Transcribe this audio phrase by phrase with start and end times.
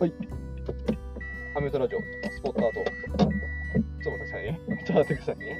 [0.00, 0.12] はい。
[1.54, 1.98] アメトラジオ、
[2.30, 2.72] スポッタート。
[2.72, 4.60] ちょっと待ってくださいね。
[4.66, 5.58] ちょっと待ってくださいね。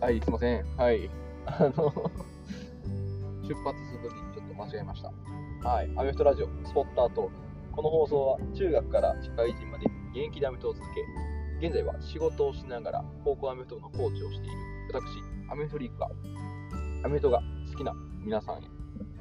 [0.00, 0.64] はい、すいません。
[0.76, 1.10] はい。
[1.46, 1.72] あの、
[3.42, 5.10] 出発するときにちょっと間違えました。
[5.68, 5.90] はい。
[5.96, 7.32] アメフトラジオ、スポッタートーク。
[7.72, 10.86] この放送は中学から社会人まで現役でアメフトを続
[11.58, 16.10] け、現在は仕事をしながら高校アメフトのコーチをしている私、アメフリークが、
[17.04, 17.40] アメフトが
[17.70, 17.94] 好きな
[18.24, 18.60] 皆さんへ、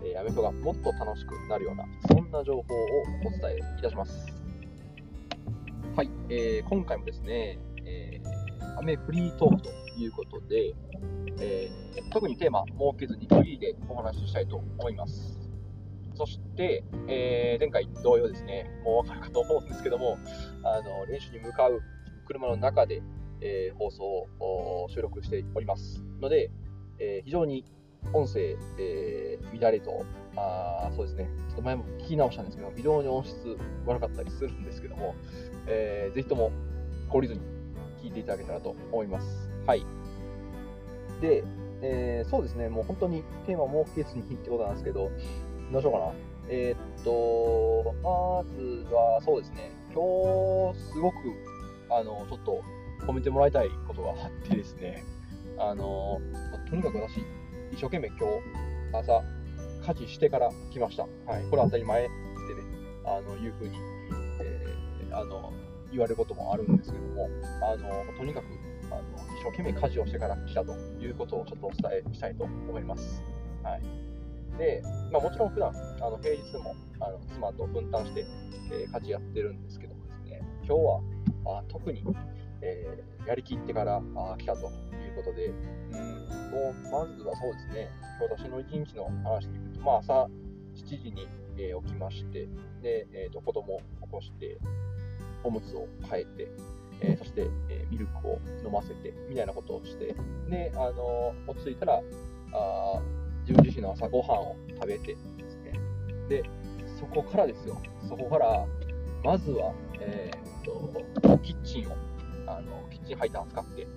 [0.04, 2.64] えーアメフトがもっと楽しくなるような、そんな情報を
[3.26, 4.34] お伝えいたします。
[5.96, 10.74] はい、えー今回もですね、えーアメフリートークということで、
[11.40, 15.38] えー特にテーマ設けずにフリーでお話ししたいと思います。
[16.16, 20.18] そして、えー前回同様ですね、もう分かるかと思うんですけども、
[20.64, 21.80] あの練習に向かう
[22.26, 23.04] 車の中で、
[23.42, 24.04] えー放送
[24.40, 26.52] を収録しておりますので、
[27.00, 27.66] えー非常に
[28.14, 35.16] 音声、えー乱れと、あそうですね、ちょっと前も聞き直したんですけど、非常に音質悪かったりするんですけども、
[35.68, 36.52] えーぜひとも
[37.10, 37.42] 懲りずに
[38.02, 39.50] 聞いていただけたらと思います。
[39.66, 39.84] はい。
[41.22, 41.44] で、
[41.82, 45.12] えーそうですね、もう本当にテーマ設けずにってことなんですけど、
[45.72, 46.14] どうしようかな。
[46.52, 51.16] えーっと、まずはそうですね、今日すごく、
[51.90, 52.62] あの、ちょっと
[53.10, 55.04] 褒めてもらいたいことがあってですね、
[55.58, 56.22] あの、
[56.52, 57.18] まとにかく私、
[57.72, 58.24] 一生懸命今日
[58.94, 59.24] 朝、
[59.82, 61.04] 家事してから来ました。
[61.26, 62.14] はい、これ当たり前ってね、
[63.06, 63.76] あの、いうふうに、
[64.42, 65.52] えーあの、
[65.90, 67.28] 言われることもあるんですけども、
[67.64, 68.46] あの、とにかく、
[68.92, 69.02] あの、
[69.40, 73.24] 一生懸命家事をしてから来たということをちょっとお伝えしたいと思います。
[73.64, 73.82] はい。
[74.60, 78.26] で、まあ、もちろん普段あの平日もあの妻と分担して、
[78.72, 81.02] えー家事やってるんですけどもですね、今日は
[81.60, 82.04] あ特に、
[82.62, 84.72] えーやりきってからあ来たという
[85.16, 90.30] ことで、うん、もうまずはそうですね、今日私の一日の話で言うと、まあ、朝7
[91.04, 92.48] 時に、えー起きまして、
[92.82, 94.58] で、えー、と子供を起こして、
[95.44, 96.48] おむつを変えて、
[97.02, 100.16] えーそして、えミルクを飲ませてみたいなことをして、
[100.50, 102.02] で、あの落ち着いたら、
[102.54, 103.02] あ
[103.42, 105.18] 自分自身の朝ごはんを食べてで
[105.48, 105.74] すね、
[106.30, 106.44] で、
[107.00, 108.66] そこからですよ、そこから、
[109.24, 111.96] まずは、えー、とキッチンを、
[112.50, 113.88] あのキッチンハイターを使って、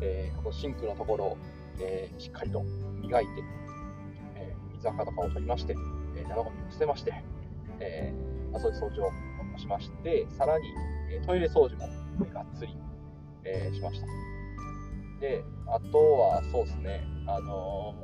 [0.00, 1.38] えーこのシンクのところを、
[1.80, 2.62] えーしっかりと
[3.00, 3.30] 磨いて、
[4.36, 5.74] えー水垢とかを取りまして、
[6.16, 7.14] えー生ゴミを捨てまして、
[7.80, 9.10] えー、そういう掃除を
[9.58, 10.66] しまして、さらに、
[11.10, 11.88] えトイレ掃除も
[12.32, 12.76] がっつり、
[13.44, 14.06] えーしました。
[15.20, 17.94] で、あとはそうですね、あの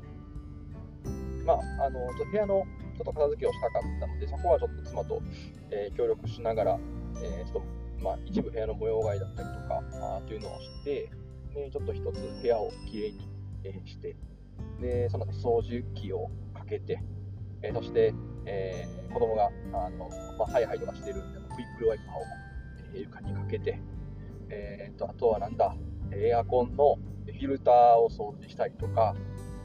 [1.04, 2.64] ーまあ、あのちょっと部屋の
[2.96, 5.22] ちょっと片付けをしたかったので、そこはちょっと妻と、
[5.70, 6.78] え協力しながら、
[7.22, 7.62] えちょっと、
[8.02, 11.10] まあ、一部部屋の模様替えだったりとかあーっていうのをして、
[11.54, 13.28] でちょっと一つ部屋をきれいに、
[13.64, 14.16] えーして、
[14.80, 17.02] でその掃除機をかけて、
[17.62, 18.14] えーそして、
[18.46, 22.20] えー子供があの、まあ、ハイハイとかしてるんで、クイックルワイパーを、
[22.94, 23.80] えー床にかけて、
[24.50, 25.74] えーとあとはなんだ、
[26.12, 29.14] エアコンのフィルターを掃除したりとか、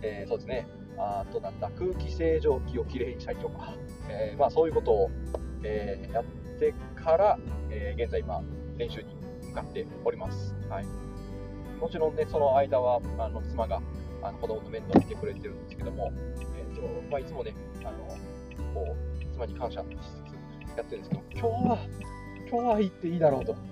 [0.02, 0.68] えーそうですね、
[0.98, 3.74] あとなんだ、空気清浄機をきれいにしたりとか、
[4.10, 5.12] えーまあ、そういうことを、
[5.64, 7.38] えーやってから、
[7.70, 8.42] えー現在今、
[8.78, 9.08] 練習に
[9.50, 10.56] 向かっております。
[10.70, 10.86] はい、
[11.80, 13.82] もちろんね、その間はあの妻が
[14.22, 16.14] あの子供の面倒を見てくれてるんですけども、
[16.58, 16.82] えーと
[17.12, 17.54] まあ、いつもね、
[17.84, 17.92] あの
[18.74, 19.92] こう妻に感謝しつ
[20.74, 21.78] つやってるんですけど、今日は、
[22.50, 23.56] 今日は行っていいだろうと。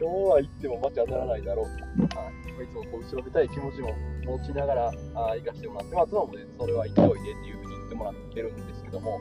[0.00, 1.66] 今日は行っても罰当たらないだろう
[2.08, 2.16] と。
[2.16, 9.18] はいまあいつもこう後ろめたい気持ちも持ちながらあ行かせてもらって、まあ、妻もね、それは行っておいでっていうふうに言ってもらってるんですけども、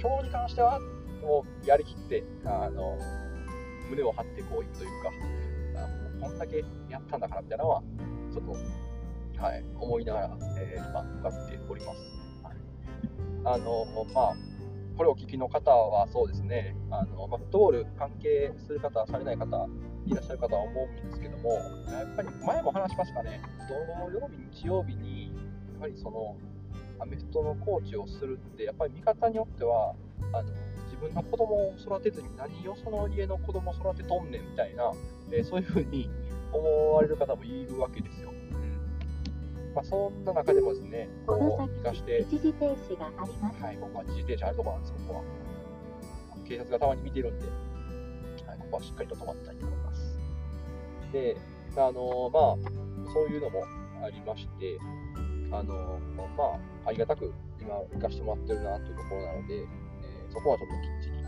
[0.00, 0.80] 今日に関しては、
[1.22, 2.98] もうやりきって、あの
[3.90, 5.10] 胸を張ってこう行くというか、
[5.84, 7.82] あもうこんだけやったんだからみたいなのは、
[8.32, 12.00] ちょっと、はい、思いながら、えー今、向かっております。
[12.42, 12.56] はい、
[13.44, 14.36] あのまあ
[14.96, 19.68] これをお聞きの方はそうですね、あのまあ、フットボール関係する方、されない方、
[20.06, 23.74] いらっしゃる方は思うんですけども、やっぱり前も話しましたね、土
[24.10, 25.32] 曜日、日曜日に、や
[25.78, 26.36] っぱりその
[26.98, 29.94] アメフトのコーチをするって、やっぱり見方によっては、
[30.32, 30.52] あの
[30.98, 34.92] 分の子供を育てずに何をその家の子供を育てとんねんみたいな、
[35.30, 36.10] えーそういうふうに
[36.52, 38.30] 思われる方もいるわけですよ。
[38.30, 38.48] うん
[39.74, 43.62] まあ、そんな中でもですね、こう生かして、一時停止があります。
[43.62, 45.22] はい、ここは自治停止あるところなんです、ここは。
[46.48, 47.46] 警察がたまに見てるんで、
[48.46, 50.18] はい、ここはしっかりと止まったいと思います。
[51.12, 51.36] で、
[51.76, 53.64] あのまあ、そういうのも
[54.02, 54.78] ありまして、
[55.52, 55.98] あの
[56.36, 59.64] まあ、ありがたく今、行かしてもらってるなというところなので、
[60.32, 61.22] そこはちょっときっちり、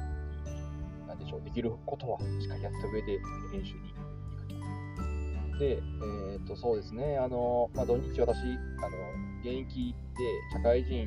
[1.07, 3.19] なんでしょう、できることはしっかりやった上で
[3.53, 5.59] 練習に行くと。
[5.59, 11.07] で、えー、とそうですね、あのまあ、土日私、あの現役で社会人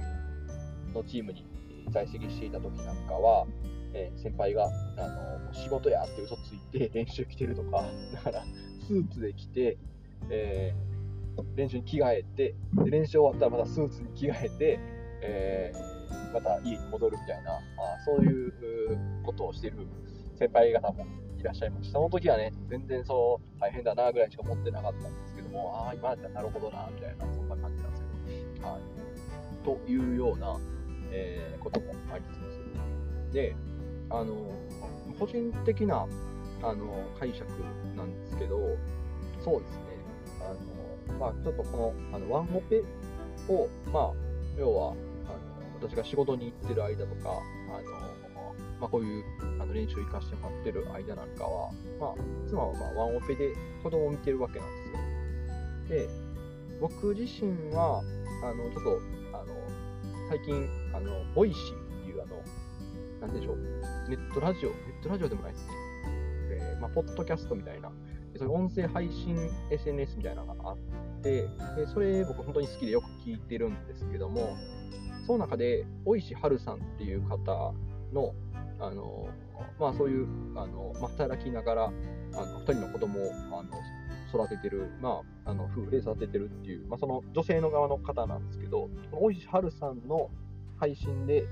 [0.94, 1.46] のチームに
[1.92, 3.46] 在籍していた時なんかは、
[3.94, 8.44] えー、先輩があの仕事やって嘘ついて練習来てるとか、 だから
[8.88, 9.78] スーツで来て、
[10.30, 14.80] えー、練習に着替えてで、練習終わったらまたスーツに着替えて、
[15.22, 15.93] えー、
[16.34, 17.60] また家に戻るみたいな、あ
[18.04, 18.54] そういう
[19.24, 19.88] ことをしている
[20.36, 21.06] 先輩方も
[21.40, 21.94] いらっしゃいました。
[21.94, 28.04] その時はね、全然そう大変だなぐらいしか思ってなかったんですけども、ああ、今だったらなるほどな、みたいな、そんな感じなんです
[28.56, 28.82] けど、はい。
[29.64, 30.58] というような、
[31.12, 33.56] えー、こともありつつ、で、
[34.10, 34.36] あの、
[35.20, 36.08] 個人的な
[36.64, 36.88] あの
[37.20, 37.46] 解釈
[37.96, 38.58] なんですけど、
[39.44, 39.84] そうですね、
[40.40, 42.82] あのまあ、ちょっとこのあのワンオペ
[43.50, 44.12] を、まあ、
[44.58, 44.94] 要は
[45.84, 48.14] あの私が仕事に行ってる間とか、あの
[48.80, 49.24] まあ、こういう
[49.62, 52.14] あの練習を生かしてもらってる間なんかは、まあ、
[52.48, 56.08] 妻はまあワンオペで子供を見てるわけなんですよ。
[56.08, 56.10] で、
[56.80, 58.02] 僕自身は、
[58.44, 59.56] あの、ちょっと、あの、
[60.30, 63.58] 最近、あの、 Voicy っていう、あの、なんでしょう、
[64.10, 65.74] ネットラジオ、ネットラジオでもないですね。
[66.52, 67.92] えー、まあ、ポッドキャストみたいな、
[68.38, 69.38] そういう音声配信
[69.72, 70.78] SNS みたいなのがあっ
[71.22, 71.48] て、
[71.78, 74.58] でそれ僕本当に好きでよく聞いてるんですけども、
[75.26, 77.74] その中で、尾石晴さんっていう方
[78.14, 78.34] の、
[78.80, 79.28] あの
[79.80, 80.28] まあ、そういう
[80.58, 83.70] あの、働きながらあの2人の子供をあの
[84.34, 90.30] 育ててる、まあ、あの夫婦で育ててるっていう、まあ、その女性の側の方なんですけど、尾石晴さんの
[90.78, 91.46] 配信で、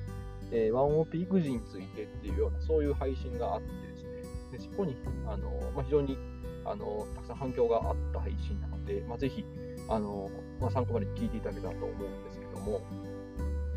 [0.52, 4.10] えー、ワンオペ育児についてっていうような、そういう配信があってですね、
[4.52, 4.98] でそこに
[5.28, 6.18] あの、まあ、非常に
[6.66, 9.46] あのたくさん反響があった配信なので、まあ、ぜひ
[9.88, 10.30] あの、
[10.60, 12.82] まあ、参考までに聞いていただけたらと思うんですけども、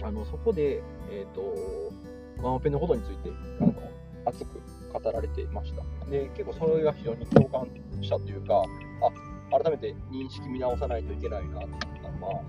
[0.04, 1.54] あのそこで、えーと
[2.42, 3.30] ワンオペのことについて
[3.60, 3.72] あの
[4.26, 4.60] 熱く
[4.92, 6.10] 語られていました。
[6.10, 7.66] で結構それが非常に共感
[8.02, 8.62] したというか、
[9.50, 12.42] あ改めて認識見直さないといけないなと思ったのは、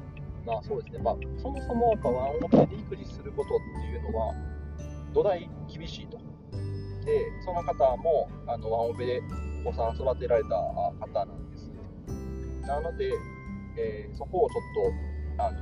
[0.46, 4.34] まあそうですね、まあ、そもそもやっぱワンオペで育児することっていうのは、
[5.14, 6.18] 土台厳しいと。
[6.18, 6.24] で、
[7.46, 9.22] その方もあのワンオペで
[9.66, 11.72] お子さん育てられた方なんです。
[12.68, 13.12] なので、
[13.78, 14.60] えー、そこをちょ
[15.38, 15.58] っと、あの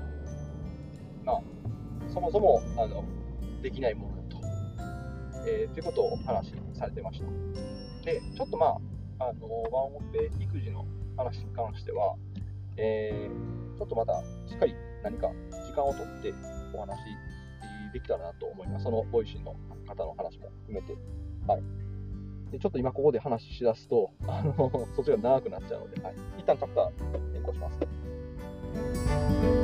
[1.25, 1.41] まあ、
[2.13, 3.03] そもそもあの
[3.63, 4.37] できないものだと、
[5.47, 7.25] えー、ということをお話しされてました。
[8.05, 8.77] で、ちょっとま
[9.19, 10.85] あ、あのワンオペ育児の
[11.17, 12.15] 話に関しては、
[12.77, 15.29] えー、ちょっとまたしっかり何か
[15.67, 16.33] 時間をとって
[16.75, 16.97] お話
[17.93, 18.83] できたらなと思います。
[18.83, 19.55] その Voicy の
[19.87, 20.95] 方の話も含めて。
[21.47, 21.63] はい。
[22.51, 26.91] でちょっと今ここで話しだすと、あのそっちが長くなっちゃうので、はい、一旦チャプター
[27.33, 29.62] 変更します。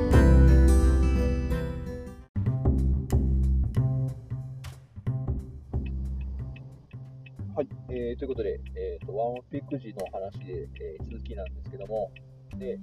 [7.59, 12.09] はい、えー、ということで、えーと、ワンオペ育児の話で、えー、続きなんですけども、
[12.57, 12.79] で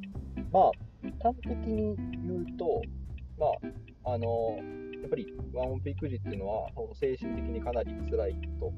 [0.53, 0.71] まあ、
[1.23, 2.83] 端的に言うと、
[3.39, 3.47] ま
[4.05, 4.59] ああの
[5.01, 8.71] やっぱりワンオペ育児っていうのは、精神的にかなり辛いと。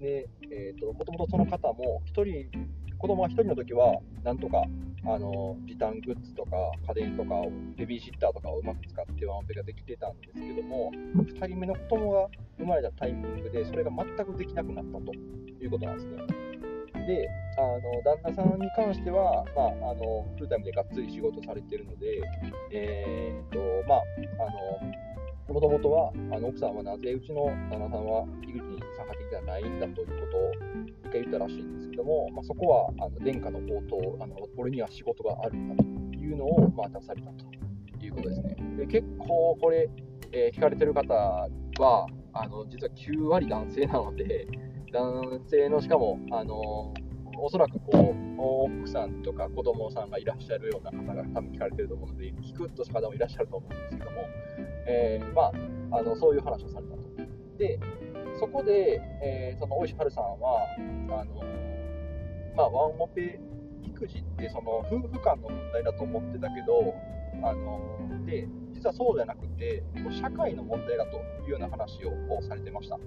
[0.00, 2.50] で、えーと、もともとその方も1人、
[2.96, 3.94] 子供が1人の時は、
[4.24, 4.64] なんとか
[5.04, 6.56] あの時短グッズとか
[6.88, 16.46] 家電とかをベビーシッターとかをうまく使ってワンオペができてたんですけども2人目の子供が生まれたタイミングでそれが全くできなくなったということなんですね。
[17.06, 22.20] であの旦那さんに関しては、まあ、あのフルタイムでがっつり仕事されてるので、
[22.72, 23.58] えーと
[23.88, 24.02] まあ、
[24.42, 30.52] あのもともとはあの奥さんはなぜうちの旦那さんは育児に参加的ではないんだということを
[31.06, 35.84] 一回言ったらしいんですけども、まあ、そこはあの殿下の応答あの、俺には仕事があるんだと
[36.18, 38.56] いうのを、まあ、出されたということですね。
[38.76, 39.88] で結構これ、
[40.32, 42.08] えー、聞かれてる方は
[42.42, 44.46] あの実は9割男性なので、
[44.92, 46.94] 男性のしかも、あの
[47.38, 54.16] おそらくこう奥さんとか子供さんがいらっしゃるような方が多分聞かれてると思うので、聞くとした方もいらっしゃると思うんですけども、
[54.86, 55.42] えー、ま
[55.92, 57.02] あ、あのそういう話をされたと。
[57.58, 57.78] で、
[58.38, 60.66] そこで、えー、その大石春さんは、
[61.10, 61.42] あの
[62.56, 63.38] まあ、ワンオペ
[63.82, 66.94] 育児ってその夫婦間の問題だと思ってたけど、
[67.42, 69.82] あので実はそうじゃなくて、
[70.20, 72.98] 社会の問題だというような話をされてました。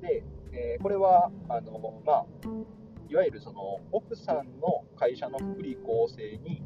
[0.00, 2.26] で、えー、これはあの、まあ、
[3.08, 6.62] いわゆるその奥さんの会社の福利厚生に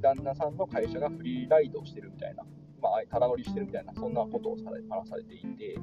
[0.00, 2.44] 旦那さんの会社がフリーライドしてるみたいな
[2.82, 5.78] まあ、ただ乗りしてるみたいな、そんなことをされ話されていて、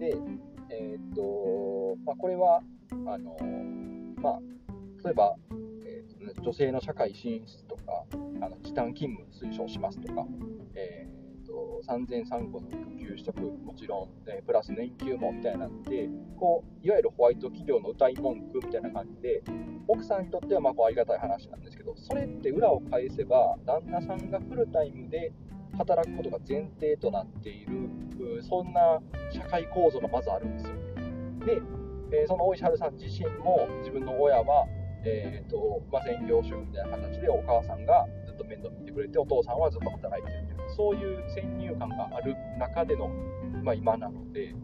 [0.00, 0.16] で、
[0.68, 2.60] えー、っと、まあ、これは、
[3.06, 3.36] あの、
[4.20, 4.40] まあ、
[5.04, 5.36] 例えば、
[5.86, 8.04] えー、っと女性の社会進出とか、
[8.40, 10.26] あの時短勤務推奨しますとか、
[10.74, 11.24] えー、っと
[11.54, 19.42] と、産前産後の育休取得、もちろん、え、プラス年休もみたいなんで、こういわゆるホワイト企業の歌い文句みたいな感じで、
[19.86, 25.32] 奥さんにとってはまあこうありがたい話なんですけど、それって裏を返せば、旦那さんがフルタイムで
[25.78, 29.00] 働くことが前提となっている、そんな
[29.30, 30.74] 社会構造がまずあるんですよ。
[31.46, 31.60] で、
[32.12, 34.66] えー、その大石春さん自身も自分の親は、
[35.04, 43.08] えーとまあ、専業主婦みたいな形でお母さんがずっと面倒見てくれてお父さんはずっと働いてるみたいなそういう先入観がある中での、
[43.62, 44.54] まあ、今なので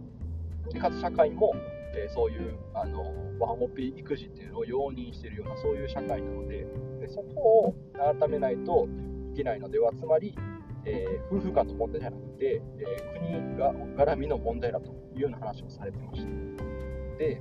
[0.80, 1.52] かつ社会も、
[1.94, 3.02] えー、そういうあの
[3.38, 6.66] ワンオペ育児っていうのを容認しているようなそういう社会なので
[7.00, 7.74] でそこを
[8.18, 8.88] 改めないと
[9.32, 10.34] いけないのではつまり、
[10.84, 13.72] えー、夫婦間の問題じゃなくて、えー、国が
[14.04, 16.28] 絡みの問題だというような話をされてました。
[17.18, 17.40] で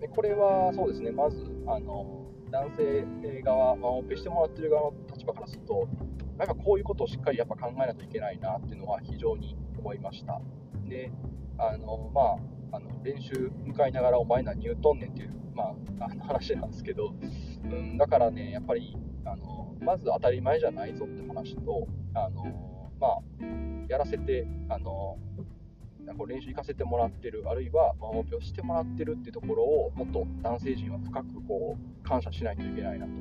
[0.00, 5.88] でこれはそうですねまずあの男性側、ワンオペしてもらってる側の立場からすると、
[6.38, 10.40] なんかこういうことをしっかりやっぱ考えないといけないなっていうのは非常に思いました。
[10.88, 11.10] で、
[11.58, 12.38] あのま
[12.72, 17.14] あ、あの練習向かいながらお前何言うとんねんっていう、まあ、あの話なんですけど、
[17.64, 23.20] うん、だからね、やっぱりあのまず当たり前じゃないぞって話と、あのまあ、
[23.88, 25.18] やらせてあの
[26.14, 33.12] こう練習行かせてもらってるあるいはワンオペをしてもらってるっていうところをもっと男性陣は深くこう感謝しないといけないなと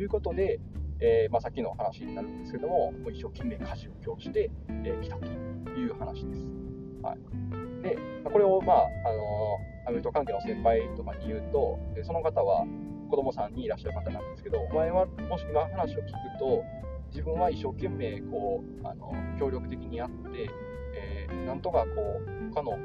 [0.00, 0.60] いうことで、
[1.00, 5.26] えー、まあ、さっきの話になるんですけどももう一生懸命家事を今日してき、えー、たと
[5.78, 6.40] いう話です。
[7.02, 12.64] はい、でこれを、まああのアメフト関係の先輩とかに言うとその方は
[13.10, 16.64] 子供さんにいらっしゃる方なんですけどお前はもし今話を聞くと
[17.10, 20.50] 自分は一生懸命こうあの協力的にやって
[21.46, 22.78] なんとかこう他の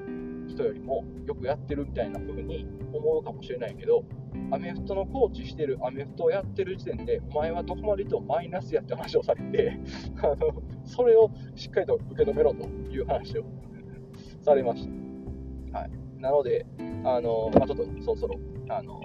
[0.47, 4.03] 人よりもよくやってるみたいな風に思うかもしれないけど
[4.51, 9.79] アメフトのコーチしてるアメフトをやってる時点でお前はどこまでいてもマイナスやって話をされて
[10.21, 13.43] あの それをしっかりと受け止めろという話を
[14.41, 14.87] されまし
[15.71, 16.65] た、はい、なので
[17.03, 19.01] あの、まあ、ちょっとそろそろあの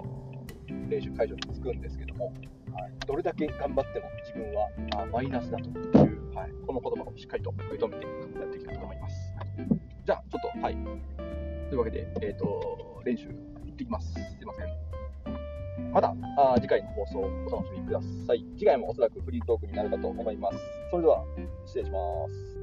[0.89, 2.33] 練習会場に着くんですけども、
[2.75, 4.69] はい、どれだけ頑張っても自分は
[5.01, 8.05] あマイナスだという、はい、この言葉をしっかりと受け止めて
[8.39, 9.15] やっていきたいと思います。
[10.05, 10.77] じゃあ、ちょっと、はい。
[11.69, 13.33] というわけで、えっ、ー、と、練習行
[13.71, 14.13] ってきます。
[14.13, 14.65] すいません。
[15.91, 18.45] またあ次回の放送をお楽しみください。
[18.57, 20.57] 次回もおそらくフリートークになるかと思います。
[20.91, 21.23] それでは、
[21.65, 22.54] 失礼します。